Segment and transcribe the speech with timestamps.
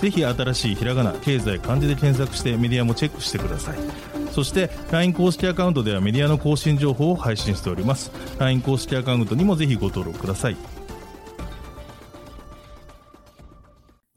[0.00, 3.78] ぜひ新しいひらがな経済漢字で検索してメディアもチェックしてください
[4.32, 10.56] そして LINE 公式アカウントではメディアの更新情報を配信しております LINE 公式アカウントにもぜひご登録ください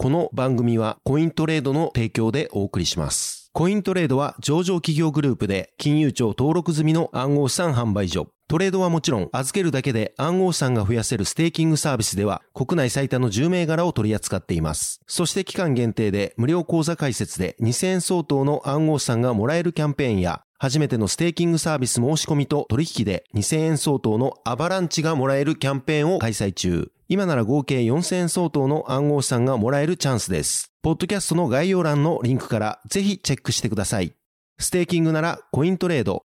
[0.01, 3.51] この番組はコイントレードの提供でお送りします。
[3.51, 8.29] コイントレードは上場企業グループで金融庁登録済みの暗号資産販売所。
[8.49, 15.01] トレードはもちろん預けるだけで暗号資産が増やせるステーキングサービスでは国内最多の10銘柄を取り扱っています。
[15.05, 26.91] そして期間限定で無料口座開設で2000円相当の暗号資産がもらえるキャンペーンや初めてのステーキングサービス申し込みと取引で2000円相当のアバランチがもらえるキャンペーンを開催中。
[27.07, 30.71] 今なら合計4000円相当の暗号資産がもらえるチャンスです。
[30.81, 34.15] ポッドキャストの概要欄のリンクからぜひチェックしてください。
[34.57, 36.23] ステーキングならコイントレード。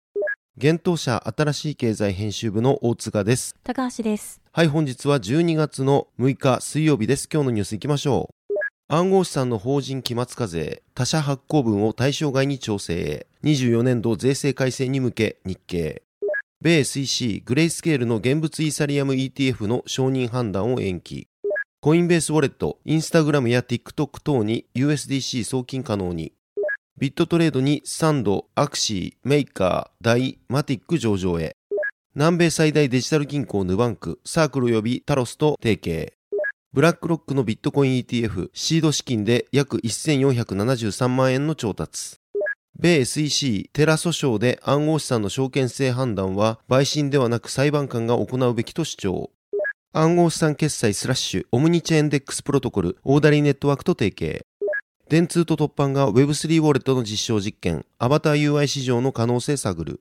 [0.56, 3.56] 現当社新しい経済編集部の大塚です。
[3.64, 4.40] 高橋です。
[4.52, 7.28] はい、本日は12月の6日水曜日です。
[7.28, 8.54] 今日のニュース行きましょう。
[8.86, 16.04] 暗号資産の法人期末課税、他社発行分を対象外に調整へ、24年度税制改正に向け日経。
[16.60, 21.26] 米 SEC グレイスケールの現物イーサリアム ETF の承認判断を延期。
[21.80, 26.32] コインベースウォレット、インスタグラムや TikTok 等に USDC 送金可能に。
[26.96, 31.56] ビットトレードにサンド、アクシー、メーカー、ダイ、マティック上場へ。
[32.14, 36.14] 南米最大デジタル銀行ヌバンク、サークル及びタロスと提携。
[36.72, 42.18] ブラックロックのビットコイン ETF、シード資金で約1473万円の調達。
[42.78, 49.30] 米 SEC テラ訴訟で暗号資産の証券性判断は陪審ではなく裁判官が行うべきと主張。
[49.92, 54.46] 暗号資産決済スラッシュオムニチェーンデックスプロトコルオーダリーネットワークと提携。
[55.06, 60.00] 電通と突破が Web3 ウォレットの実証実験、アバター UI 市場の可能性探る。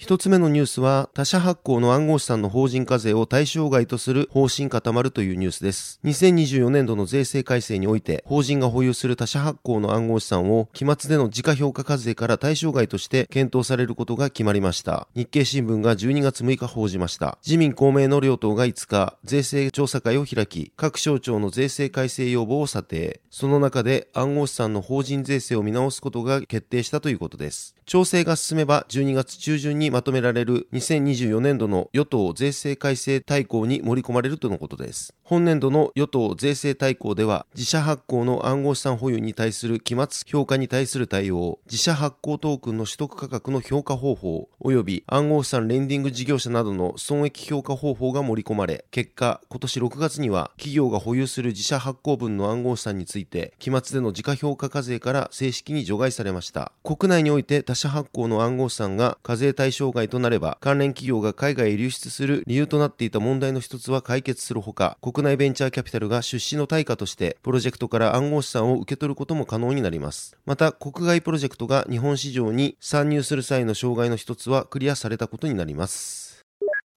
[0.00, 6.00] 一つ目のニュースは、他社発行の暗号資産の法人課税を対象外とする方針固まるというニュースです。
[6.04, 15.06] 2024年度の税制改正において、法人が保有する他社発行の暗号資産を、期末での時価評価課税から対象外として検討されることが決まりました。
[15.14, 17.36] 日経新聞が12月6日報じました。
[17.44, 23.20] 自民公明の両党が5日、税制調査会を開き、各省庁の税制改正要望を査定。
[23.28, 27.76] その中で暗号資産の法人税制を見直すことが決定したということです。
[27.84, 35.14] 調整が進めば12月中旬にまとめられる2024年度の与党税制改正大綱に盛り込まれるとのことです。
[35.30, 56.72] 本年度の与党税制大綱では、自社発行の暗号資産保有に対する期末評価に対する対応、自社発行トークンの取得価格の評価方法、及び暗号資産レンディング事業者などの損益評価方法が盛り込まれ、結果、今年6月には企業が保有する自社発行分の暗号資産について、期末での時価評価課税から正式に除外されました。
[56.82, 70.36] 国内において他社発行の暗号資産が課税対象外となれば、関連企業が海外へ流出する理由となっていた問題の一つは解決するほか、国内ベンチャーキャピタルが出資の対価として、プロジェクトから暗号資産を受け取ることも可能になります。
[70.46, 76.44] また、国外プロジェクトが日本市場に参入する際の障害の一つはクリアされたことになります。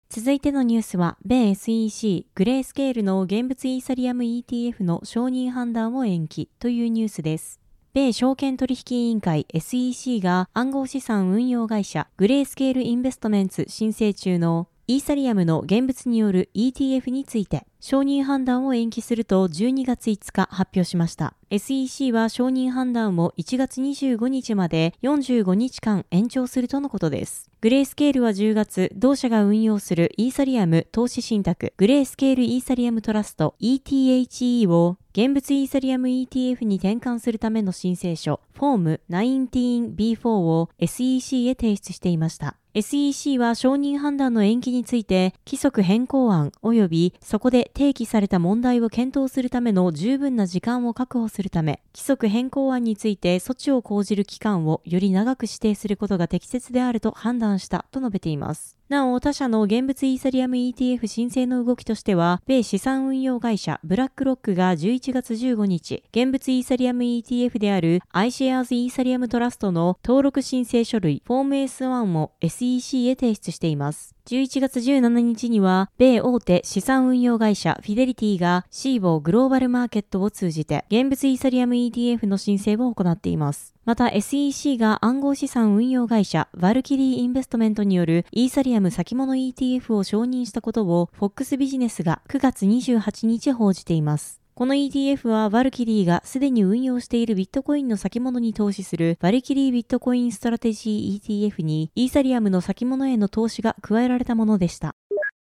[0.09, 7.63] 続いてのニュースは、米 SEC グレースケールの現物イーサリアム ETF の承認判断を延期というニュースです。
[7.94, 21.33] 米証券取引委員会 SEC が暗号資産運用会社グレースケールインベストメンツ申請中のイーサリアムの現物による ETF について承認判断を延期すると12月5日発表しました。
[21.49, 27.49] SEC は承認判断を1月25日まで45日間延長するとのことです。
[27.59, 42.55] グレースケールは10月、同社が運用するイーサリアム投資信託グレースケールイーサリアムトラスト ETHE を現物イーサリアム ETF に転換するための申請書フォーム 19B4 を SEC へ提出していました。
[42.73, 58.78] SEC は承認判断の延期について規則変更案及びそこで提起された問題を検討するための十分な時間を確保するため規則変更案について措置を講じる期間をより長く指定することが適切であると判断したと述べています。
[58.90, 74.16] なお、他社の現物イーサリアム ETF 申請の動きとしては、米資産運用会社ブラックロックが11月15日、現物イーサリアム ETF である iShares イーサリアムトラストの登録申請書類フォーム S1 を SEC へ提出しています。
[74.26, 83.72] 11月17日には、米大手資産運用会社フィデリティがシーボグローバルマーケットを通じて現物イーサリアム ETF の申請を行っています。
[83.85, 94.40] また SEC が暗号資産運用会社バルキリーインベストメントによるイーサリアム先物 ETF を承認したことを FOX ビジネスが9月28日報じています。
[94.56, 104.96] この ETF はバルキリーがすでに運用しているビットコインの先物に投資するバルキリービットコインストラテジー ETF にイーサリアムの先物への投資が加えられたものでした。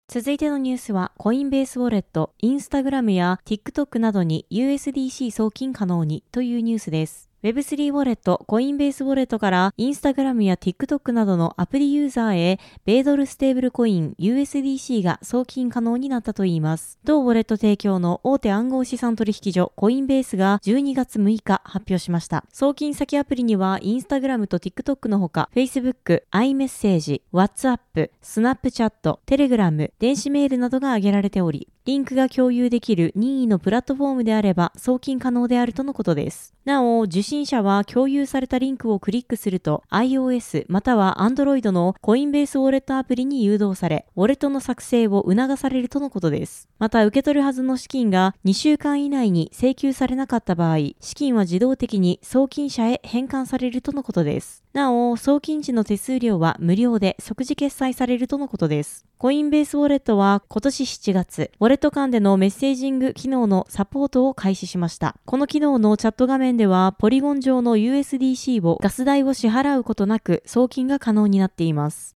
[0.08, 7.31] 続いてのニュースは、コインベースウォレット、インスタグラムや TikTok などに USDC 送金可能にというニュースです。
[7.42, 17.00] Web3 ウォレット、コインベースウォレットからインスタグラムや TikTok などのアプリユーザーへ米ドルステーブルコイン USDC が送金可能になったといいます。
[17.02, 22.44] 同ウォレット提供の大手暗号資産取引所コインベースが12月6日発表しました。
[22.52, 36.54] 送金先アプリにはインスタグラムと TikTok のほか Facebook、iMessage、WhatsApp、Snapchat、Telegram、電子メールなどが挙げられており、リンクが共有できる任意のプラットフォームであれば送金可能であるとのことです。
[36.64, 46.68] なお、受信信者は共有されたリンクをクリックすると iOS または Android のコインベースウォレットアプリに誘導され、ウォレットの作成を促されるとのことです。
[46.78, 54.62] また、受け取るはずの資金が2週間以内に請求されなかった場合、資金は自動的に送金者へ返還されるとのことです。
[54.74, 59.06] なお、送金時の手数料は無料で即時決済されるとのことです。
[59.22, 65.14] コインベースウォレットは今年7月、ウォレット間でのメッセージング機能のサポートを開始しました。
[65.26, 72.16] この機能のチャット画面では、ポリゴン上の USDC をガス代を支払うことなく送金が可能になっています。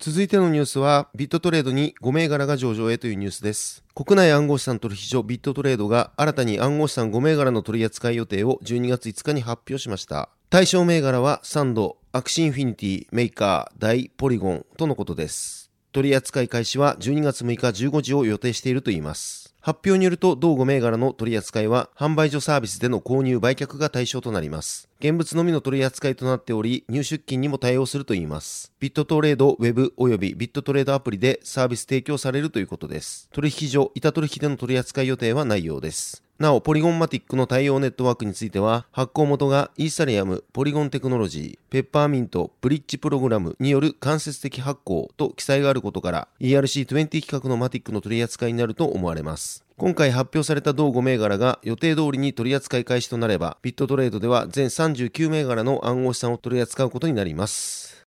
[0.00, 3.84] 続いてのニュースは、ビットトレードに5銘柄が上場へというニュースです。
[3.94, 10.28] 国内暗号資産取引所ビットトレードが新たに暗号資産5銘柄の取り扱い予定を12月5日に発表しました。
[10.48, 15.59] 対象銘柄はサンド、アクシインフィニティ、メーカー、ダイ、ポリゴンとのことです。
[15.92, 19.54] 取扱い開始は12月6日15時を予定しているといいます。
[19.60, 24.88] 発表によると、同5銘柄の取り扱いは、販売所サービスでの購入売却が対象となります。
[25.00, 28.72] 現物のみの取り扱いとなっており、入出金にも対応するといいます。
[28.80, 33.28] ビットトレード、ウェブ及びビットトレードアプリでサービス提供されるということです。
[33.32, 36.22] 取引所、板取引での取り扱い予定はないようです。
[36.40, 49.66] なお、ポリゴンマティックの対応ネットワークについては、発行元がイーサリアム、ポリゴンテクノロジー、ペッパーミント、ブリッジプログラムによる間接的発行と記載があることから、ERC20 規格のマティックの取り扱いになると思われます。
[49.76, 58.06] 今回発表された同5銘柄が予定通りに取り扱い開始となれば、ビットトレードでは全39銘柄の暗号資産を取り扱うことになります。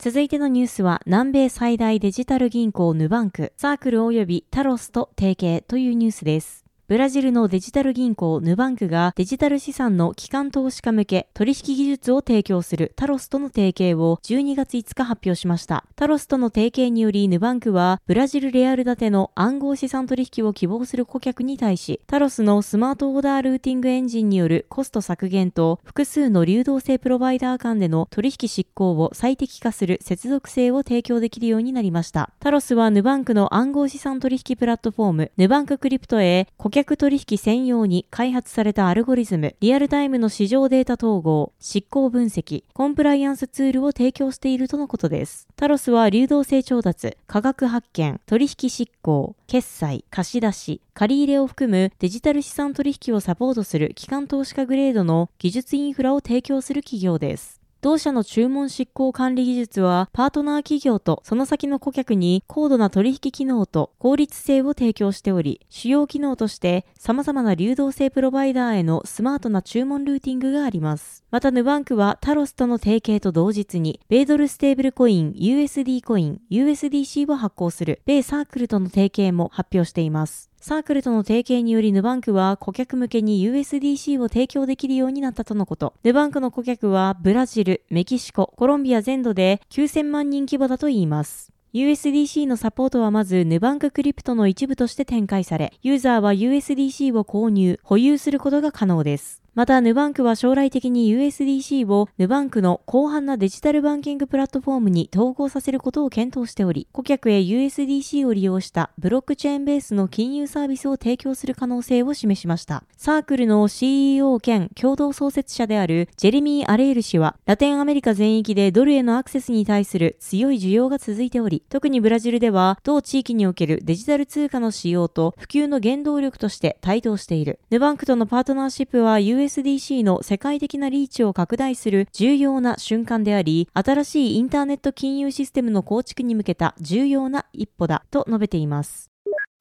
[0.00, 6.67] 続いてのニュースは、南米最大デジタル銀行ヌバンク、サークル及びタロスと提携というニュースです。
[6.88, 15.84] ブラジルのデジタル銀行ヌバンクがデジタル資産の機関投資家向け取引技術を提供するタロスとの提携を12月5日発表しました。
[15.96, 32.30] タロスとの提携によりヌバンクはブラジルレアル建ての暗号資産取引を希望する顧客に対しタロスのスマートオーダールーティングエンジンによるコスト削減と複数の流動性プロバイダー間での取引執行を最適化する接続性を提供できるようになりました。
[32.40, 45.48] タロスはヌバンクの暗号資産取引プラットフォームヌバンククリプトへ顧客客取引専用に開発されたアルゴリズム、リアルタイムの市場データ統合、執行分析、コンプライアンスツールを提供しているとのことです。
[45.56, 57.57] タロスは流動性調達、価格発見、取引執行、決済、貸し出し、借入れを含むデジタル資産取引をサポートする機関投資家グレードの技術インフラを提供する企業です。
[57.80, 71.22] 同社の注文執行管理技術は、パートナー企業とその先の顧客に高度な取引機能と効率性を提供しており、主要機能として様々な流動性プロバイダーへのスマートな注文ルーティングがあります。
[71.30, 80.47] また、ヌバンクはタロスとの提携と同日に、米ドルステーブルコイン、USD コイン、USDC を発行する米サークルとの提携も発表しています。
[80.60, 85.94] サークルとの提携によりヌバンクは顧客向けに USDC を提供できるようになったとのこと。
[86.02, 91.52] ヌバンクの顧客はブラジル、メキシコ、コロンビア全土で9000万人規模だといいます。
[91.74, 99.42] USDC のサポートはまずヌバンククリプトの一部として展開され、ユーザーは USDC を購入、保有することが可能です。
[99.58, 112.84] また、ヌバンクは将来的に USDC をヌバンクの広範なデジタルバンキングプラットフォームに統合させることを検討しており、顧客へ USDC を利用したブロックチェーンベースの金融サービスを提供する可能性を示しました。
[112.96, 127.58] サークルの CEO 兼共同創設者であるジェレミー・アレール氏は、ラテンアメリカ全域でドルへのアクセスに対する強い需要が続いており、特にブラジルでは、同地域におけるデジタル通貨の使用と普及の原動力として台頭している。
[127.70, 139.10] ヌバンクとのパートナーシップは USDC の世界的なリーチを拡大する重要な瞬間であり、新しいインターネット金融システムの構築に向けた重要な一歩だと述べています。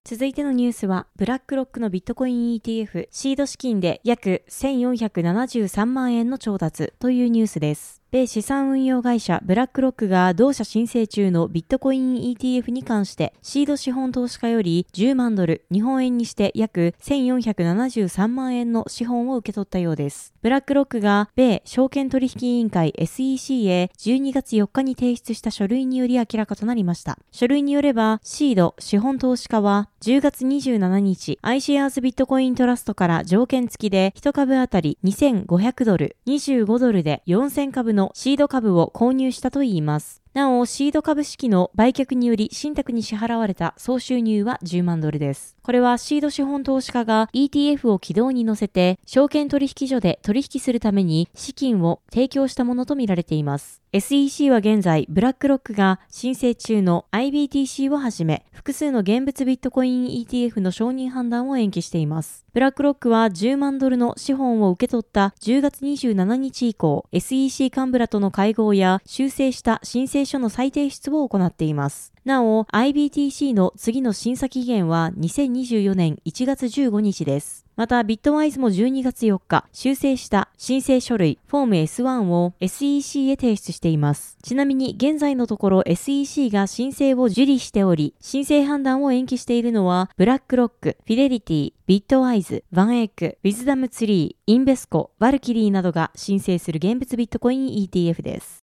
[0.03, 8.01] 続いてのニュースは、ブラックロックのビットコイン ETF、シード資金で約1473万円の調達というニュースです。
[8.09, 20.33] 米資産運用会社ブラックロックが同社申請中のビットコイン ETF に関してシード資本投資家より10万ドル、日本円にして約1473万円の資本を受け取ったようです。
[20.41, 27.19] ブラックロックが米証券取引委員会 SEC へ12月4日に提出した書類により明らかとなりました。
[27.33, 40.21] 書類によればシード資本投資家は10月27日 iShares ビットコイントラストから条件付きで1株あたり2500ドル、25ドルで4000株のシード株を購入したといいます。
[40.35, 45.56] なお、シード株式の売却により新宅に支払われた総収入は10万ドルです。
[45.67, 53.81] これはシード資本投資家が ETF を軌道に乗せて、証券取引所で取引するために資金を提供したものとみられています。
[53.91, 62.45] SEC は現在、ブラックロックが申請中の IBTC をはじめ、複数の現物ビットコイン ETF の承認判断を延期しています。
[62.53, 72.13] ブラックロックは10万ドルの資本を受け取った10月27日以降、SEC 幹部らとの会合や修正した申請書の再提出を行っています。
[72.27, 77.65] なお、IBTC の次の審査期限は2024年1月15日です。
[77.77, 84.37] また、ビットワイズも12月4日、修正した申請書類、フォーム S1 を SEC へ提出しています。
[84.43, 98.66] ちなみに、現在のところ SEC が申請を受理しており、申請判断を延期しているのは、ブラックロック、フィデリティ、ビットワイズ、ヴァンエック、ウィズダムツリー、インベスコ、バルキリーなどが申請する現物ビットコイン ETF です。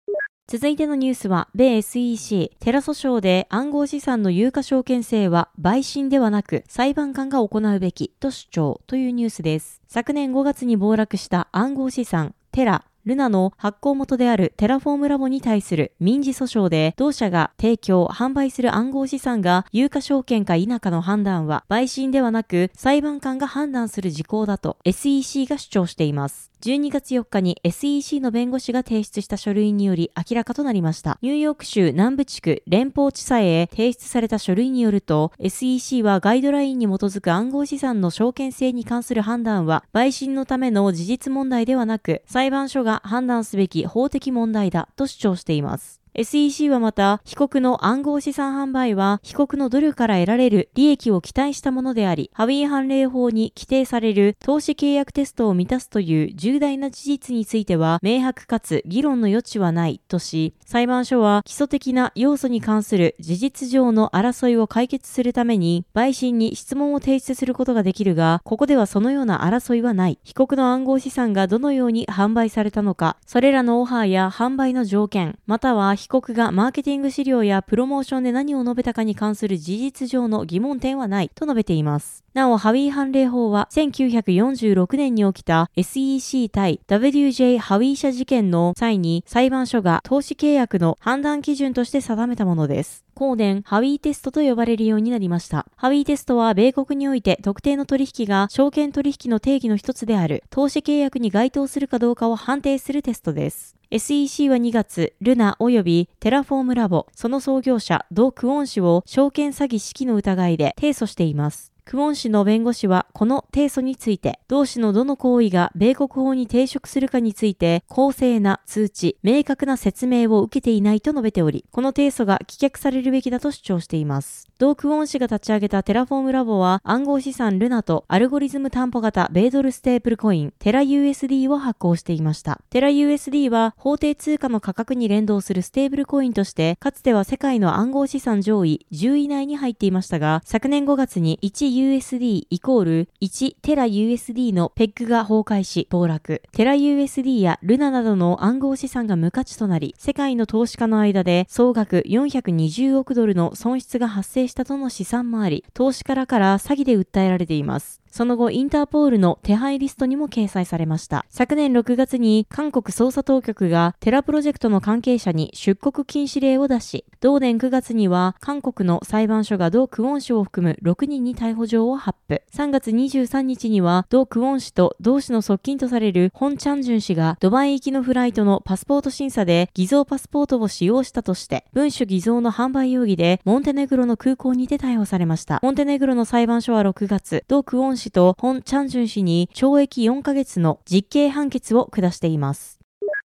[0.50, 9.82] 続いてのニュースは、米 SEC、テラ訴訟で暗号資産の有価証券性は陪審ではなく裁判官が行うべきと主張というニュースです。
[9.90, 26.52] 昨年5月に暴落した暗号資産、テラ、ルナの発行元であるテラフォームラボに対する民事訴訟で、同社が提供、販売する暗号資産が有価証券か否かの判断は、陪審ではなく裁判官が判断する事項だと SEC が主張しています。
[26.62, 31.20] 12月4日に SEC の弁護士が提出した書類により明らかとなりました。
[31.22, 46.02] ニューヨーク州南部地区連邦地裁へ提出された書類によると、SEC はガイドラインに基づく暗号資産の証券性に関する判断は、陪審のための事実問題ではなく、裁判所が判断すべき法的問題だと主張しています。
[46.20, 70.18] SEC はまた、被告の暗号資産販売は、被告の努力から得られる利益を期待したものであり、ハウィー判例法に規定される投資契約テストを満たすという重大な事実については、明白かつ議論の余地はないとし、裁判所は基礎的な要素に関する事実上の争いを解決するために、陪審に質問を提出することができるが、ここではそのような争いはない。
[70.24, 82.24] 被告の暗号資産がどのように販売されたのか、それらのオファーや販売の条件、または被被告がマーケティング資料やプロモーションで何を述べたかに関する事実上の疑問点はないと述べています。
[82.34, 93.07] なお、ハウィー判例法は1946年に起きた SEC 対 WJ ハウィー社事件の際に裁判所が投資契約の判断基準として定めたものです。
[93.18, 95.66] 後年、ハウィーテストと呼ばれるようになりました。
[95.76, 103.76] ハウィーテストは米国において特定の取引が証券取引の定義の一つである投資契約に該当するかどうかを判定するテストです。
[103.90, 111.77] SEC は2月、ルナ及びテラフォームラボ、その創業者、ド・クオン氏を証券詐欺し、その疑いで提訴しています。
[111.88, 124.50] クオン氏の弁護士はこの提訴について、同氏のどの行為が米国法に抵触するかについて、公正な通知、明確な説明を受けていないと述べており、この提訴が棄却されるべきだと主張しています。
[124.60, 132.60] 同クオン氏が立ち上げたテラフォームラボは、暗号資産ルナとアルゴリズム担保型米ドルステーブルコイン、テラ USD を発行していました。
[132.70, 146.42] テラ USD は法定通貨の価格に連動するステーブルコインとして、かつては世界の暗号資産上位10位以内に入っていましたが、昨年5月に1 USD イコール1テラ USD のペッグが崩壊し暴落。
[146.52, 158.02] テラ USD やルナなどの暗号資産が無価値となり、世界の投資家の間で総額420億ドルの損失が発生したとの試算もあり、投資家らから詐欺で訴えられています。
[158.18, 161.28] その後インターポールの手配リストにも掲載されました。
[161.30, 172.42] 昨年6月に韓国捜査当局がテラプロジェクトの関係者に出国禁止令を出し、同年9月には韓国の裁判所が同クウォン氏を含む6人に逮捕状を発布。
[172.52, 185.60] 3月23日には同クウォン氏と同氏の側近とされるホン・チャンジュン氏がドバイ行きのフライトのパスポート審査で偽造パスポートを使用したとして、文書偽造の販売容疑でモンテネグロの空港にて逮捕されました。
[185.62, 192.80] モンテネグロの裁判所は6月、同クォン氏とホン・チャンジュン氏に懲役4ヶ月の実刑判決を下しています。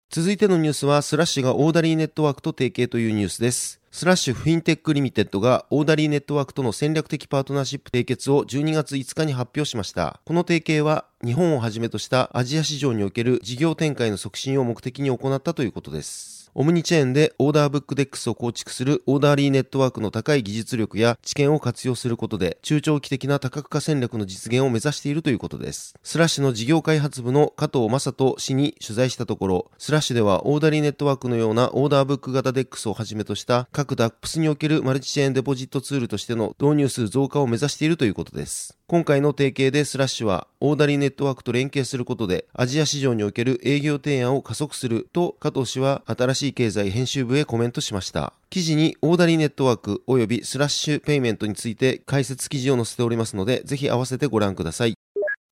[0.09, 3.81] 続いてのニュースは、スラッシュがオーダリーネットワークと提携というニュースです。
[3.91, 10.19] スラッシュフィンテックリミテッドがオーダリーネットワークとの戦略的パートナーシップ締結を12月5日に発表しました。
[10.25, 16.34] この提携は日本をはじめとしたアジア市場における事業展開の促進を目的に行ったということです。
[16.57, 25.95] オムニチェーンでオーダーブック DEX を構築するオーダーリーネットワークの高い技術力や知見を活用することで中長期的な多角化戦略の実現を目指しているということです。
[26.01, 38.77] スラッシュの事業開発部の加藤正人氏に取材したところ、スラッシュではオーダーリーネットワークのようなオーダーブック型 DEX をはじめとした各 DApps におけるマルチチェーンデポジットツールとしての導入数増加を目指しているということです。
[38.87, 48.33] 今回の提携でスラッシュはオーダリネットワークと連携することでアジア市場における営業提案を加速すると加藤氏は新しい経済編集部へコメントしました。
[48.51, 54.93] 記事にオーダリネットワーク及びスラッシュペイメントについて解説記事を載せておりますので、ぜひ合わせてご覧ください。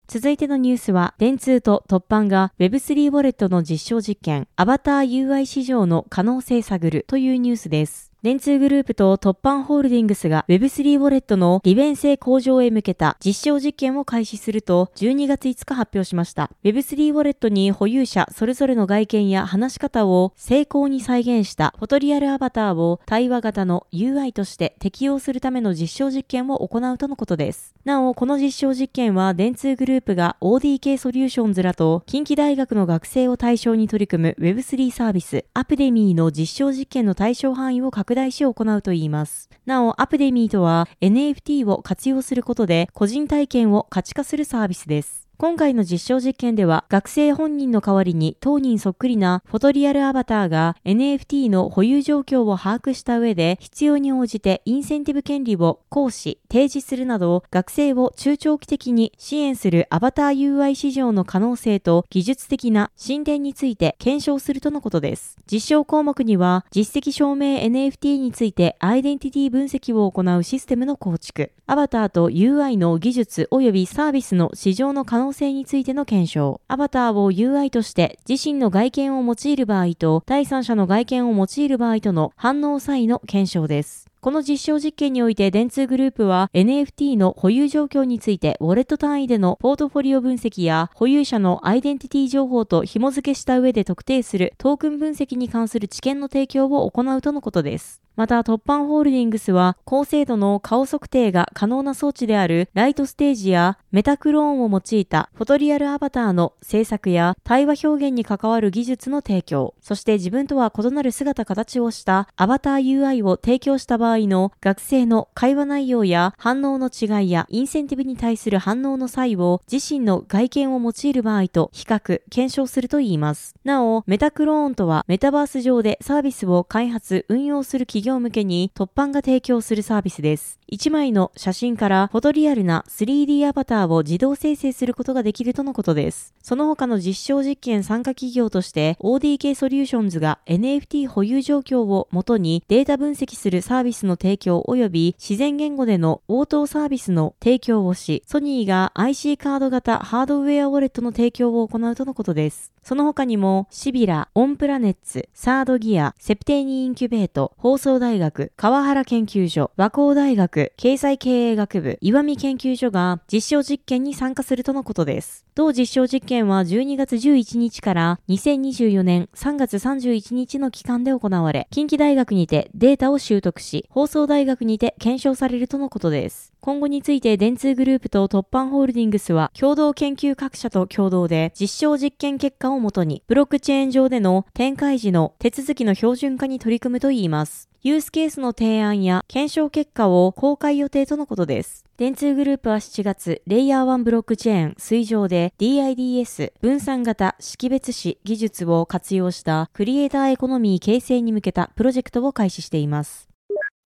[0.09, 8.12] 続いてのニュースは、電通と凸版が Web3 ウォレットの実証実験、アバター UI 市場の可能性探るというニュースです。
[8.23, 16.49] 電通グループと凸版ホールディングスが Web3 ウォレットの利便性向上へ向けた実証実験を開始すると12月5日発表しました。
[16.63, 27.75] Web3 ウォレットに保有者それぞれの外見や話し方を精巧に再現したフォトリアルアバターを対話型の UI として適用するための実証実験を行うとのことです。
[27.85, 39.49] なお、この実証実験は電通グループが ODK ソリューションズらと近畿大学の学生を対象に取り組む Web3 サービスアプデミーの実証実験の対象範囲を拡大し行うといいます。
[39.67, 45.22] なお、アプデミーとは NFT を活用することで個人体験を価値化するサービスです。
[45.39, 65.37] 今回の実証実験では学生本人の代わりに当人そっくりなフォトリアルアバターが NFT の保有状況を把握した上で必要に応じてインセンティブ権利を行使、提示するなど学生を中長期的に支援するアバター UI 市場の可能性と技術的な進展について検証するとのことです。
[65.51, 76.61] 実証項目には実績証明 NFT についてアイデンティティ分析を行うシステムの構築、アバターと UI の技術及びサービスの市場の可能性性についての検証。
[76.69, 84.13] アバターを UI として自身の外見を用いる場合と第三者の外見を用いる場合との反応差異の検証です。
[84.23, 98.01] この実証実験において電通グループは NFT の保有状況についてウォレット単位でのポートフォリオ分析や保有者のアイデンティティ情報と紐付けした上で特定するトークン分析に関する知見の提供を行うとのことです。
[98.17, 123.55] また、突版ホールディングスは、高精度の顔測定が可能な装置であるライトステージやメタクローンを用いたフォトリアルアバターの制作や対話表現に関わる技術の提供、そして自分とは異なる姿形をしたアバター UI を提供した場合の学生の会話内容や反応の違いやインセンティブに対する反応の差異を自身の外見を用いる場合と比較、検証するといいます。
[123.65, 130.59] なお、メタクローンとはメタバース上でサービスを開発、運用する企業向けに凸版が提供するサービスです。
[130.71, 136.35] 1枚の写真からフォトリアルな 3D アバターを自動生成することができるとのことです。
[136.43, 152.73] その他の実証実験参加企業として ODK ソリューションズが NFT 保有状況をもとにデータ分析するサービスの提供及び自然言語での応答サービスの提供をし、ソニーが IC カード型ハードウェアウォレットの提供を行うとのことです。
[152.83, 165.45] その他にもシビラ、オンプラネッツ、サードギア、セプテーニインキュベート、放送大学、川原研究所、和光大学、経済経営学部、岩見研究所が実証実験に参加するとのことです。
[165.55, 176.53] 同実証実験は12月11日から2024年3月31日の期間で行われ、近畿大学にてデータを習得し、放送大学にて検証されるとのことです。
[176.65, 187.69] 今後について電通グループと突版ホールディングスは共同研究各社と共同で実証実験結果をもとにブロックチェーン上での展開時の手続きの標準化に取り組むといいます。
[187.85, 191.85] ユースケースの提案や検証結果を公開予定とのことです。
[191.97, 203.29] 電通グループは7月、レイヤー1ブロックチェーン水上で DIDS 分散型識別子技術を活用したクリエイターエコノミー形成に向けたプロジェクトを開始しています。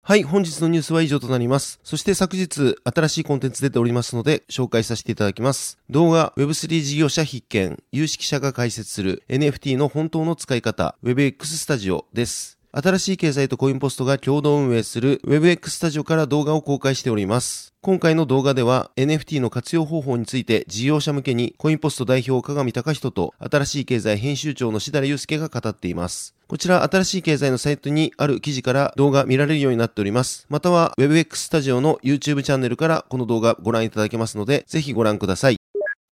[0.02, 1.80] はい、本日のニュースは以上となります。
[1.82, 5.78] そして昨日、新しいコンテンツ出ておりますので、紹介させていただきます。
[5.88, 12.56] 動画 Web3 事業者必見、有識者が解説する NFT の本当の使い方、WebX スタジオです。
[12.72, 17.72] 新しい経済とコインポストが共同運営する WebX スタジオから動画を公開しております。
[17.80, 26.34] 今回の動画では NFT の活用方法について事業者向けにコインポスト代表鏡隆人と新しい経済編集長の志田祐介が語っています。
[26.48, 30.46] こちら新しい経済のサイトにある記事から動画見られるようになっております。
[30.48, 35.56] または WebX スタジオの YouTube チャンネルからこの動画ご覧いただけますのでぜひご覧ください。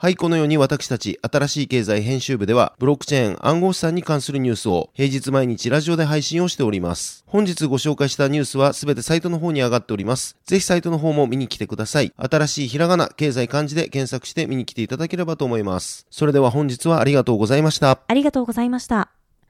[0.03, 7.23] はい、このように私たち新しい経済編集部ではブロックチェーン暗号資産に関するニュースを平日毎日ラジオで配信をしております。
[7.25, 10.37] 本日ご紹介したニュースはすべてサイトの方に上がっております。
[10.45, 12.13] ぜひサイトの方も見に来てください。
[12.17, 16.05] 新しいひらがな、経済漢字で検索して見に来ていただければと思います。
[16.11, 18.01] それでは本日はありがとうございました。
[18.05, 19.22] ありがとうございました。